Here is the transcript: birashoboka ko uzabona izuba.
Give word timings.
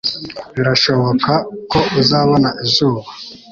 birashoboka 0.55 1.31
ko 1.71 1.79
uzabona 2.01 2.49
izuba. 2.65 3.01